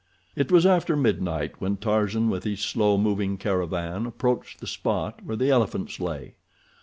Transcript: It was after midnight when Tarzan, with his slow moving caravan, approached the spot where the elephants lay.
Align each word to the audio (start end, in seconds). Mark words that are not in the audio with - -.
It 0.35 0.51
was 0.51 0.65
after 0.65 0.95
midnight 0.95 1.61
when 1.61 1.77
Tarzan, 1.77 2.31
with 2.31 2.43
his 2.43 2.59
slow 2.59 2.97
moving 2.97 3.37
caravan, 3.37 4.07
approached 4.07 4.59
the 4.59 4.65
spot 4.65 5.23
where 5.23 5.37
the 5.37 5.51
elephants 5.51 5.99
lay. 5.99 6.33